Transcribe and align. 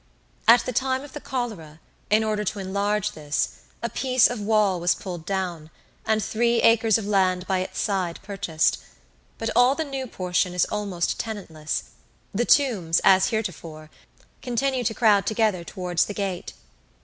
At 0.47 0.65
the 0.65 0.73
time 0.73 1.03
of 1.03 1.13
the 1.13 1.19
cholera, 1.21 1.79
in 2.09 2.23
order 2.23 2.43
to 2.43 2.57
enlarge 2.57 3.11
this, 3.11 3.57
a 3.83 3.89
piece 3.89 4.27
of 4.27 4.41
wall 4.41 4.79
was 4.79 4.95
pulled 4.95 5.27
down, 5.27 5.69
and 6.07 6.23
three 6.23 6.59
acres 6.63 6.97
of 6.97 7.05
land 7.05 7.45
by 7.45 7.59
its 7.59 7.79
side 7.79 8.19
purchased; 8.23 8.79
but 9.37 9.51
all 9.55 9.75
the 9.75 9.83
new 9.83 10.07
portion 10.07 10.55
is 10.55 10.65
almost 10.71 11.19
tenantless; 11.19 11.83
the 12.33 12.45
tombs, 12.45 12.99
as 13.03 13.27
heretofore, 13.27 13.91
continue 14.41 14.83
to 14.85 14.93
crowd 14.95 15.27
together 15.27 15.63
towards 15.63 16.05
the 16.05 16.15
gate. 16.15 16.53